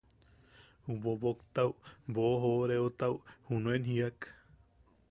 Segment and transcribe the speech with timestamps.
[0.87, 1.75] Ju boboktau
[2.17, 3.13] boʼojoreotau
[3.53, 4.19] junen jiak: